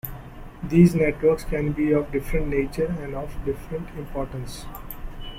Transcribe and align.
These 0.63 0.95
networks 0.95 1.43
can 1.43 1.73
be 1.73 1.91
of 1.91 2.11
different 2.11 2.47
nature 2.47 2.87
and 2.87 3.13
of 3.13 3.29
different 3.45 3.87
importance. 3.95 4.65